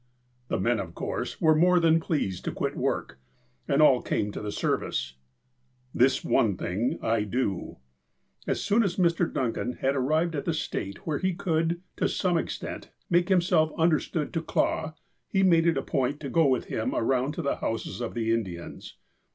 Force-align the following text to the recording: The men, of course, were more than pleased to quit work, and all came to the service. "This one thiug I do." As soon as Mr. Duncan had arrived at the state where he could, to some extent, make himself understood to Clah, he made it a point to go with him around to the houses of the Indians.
The 0.47 0.59
men, 0.59 0.79
of 0.79 0.95
course, 0.95 1.39
were 1.39 1.53
more 1.53 1.79
than 1.79 1.99
pleased 1.99 2.43
to 2.45 2.51
quit 2.51 2.75
work, 2.75 3.19
and 3.67 3.83
all 3.83 4.01
came 4.01 4.31
to 4.31 4.41
the 4.41 4.51
service. 4.51 5.13
"This 5.93 6.23
one 6.25 6.57
thiug 6.57 7.03
I 7.03 7.21
do." 7.23 7.77
As 8.47 8.63
soon 8.63 8.81
as 8.81 8.95
Mr. 8.95 9.31
Duncan 9.31 9.73
had 9.73 9.95
arrived 9.95 10.33
at 10.33 10.45
the 10.45 10.55
state 10.55 11.05
where 11.05 11.19
he 11.19 11.35
could, 11.35 11.81
to 11.97 12.09
some 12.09 12.35
extent, 12.39 12.89
make 13.11 13.29
himself 13.29 13.71
understood 13.77 14.33
to 14.33 14.41
Clah, 14.41 14.93
he 15.27 15.43
made 15.43 15.67
it 15.67 15.77
a 15.77 15.83
point 15.83 16.19
to 16.21 16.31
go 16.31 16.47
with 16.47 16.65
him 16.65 16.95
around 16.95 17.33
to 17.33 17.43
the 17.43 17.57
houses 17.57 18.01
of 18.01 18.15
the 18.15 18.33
Indians. 18.33 18.97